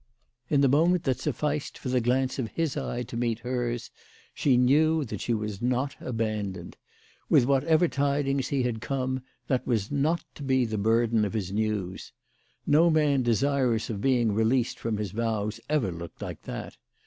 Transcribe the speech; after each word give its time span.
In 0.49 0.61
the 0.61 0.67
moment 0.67 1.03
that 1.03 1.19
sufficed 1.19 1.77
for 1.77 1.89
the 1.89 2.01
glance 2.01 2.39
of 2.39 2.47
his 2.47 2.75
eye 2.75 3.03
to 3.03 3.15
meet 3.15 3.37
hers 3.37 3.91
she 4.33 4.57
knew 4.57 5.05
that 5.05 5.21
she 5.21 5.31
was 5.31 5.61
not 5.61 5.95
abandoned. 5.99 6.75
With 7.29 7.43
whatever 7.45 7.87
tidings 7.87 8.47
he 8.47 8.63
had 8.63 8.81
come 8.81 9.21
that 9.45 9.67
was 9.67 9.91
not 9.91 10.23
to 10.33 10.41
be 10.41 10.65
the 10.65 10.79
burden 10.79 11.23
of 11.23 11.33
his 11.33 11.51
news. 11.51 12.13
No 12.65 12.89
man 12.89 13.21
desirous 13.21 13.91
of 13.91 14.01
being 14.01 14.31
released 14.31 14.79
from 14.79 14.97
his 14.97 15.11
vows 15.11 15.59
ever 15.69 15.91
looked 15.91 16.19
like 16.19 16.41
that. 16.45 16.77